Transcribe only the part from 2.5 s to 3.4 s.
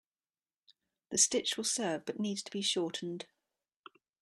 be shortened.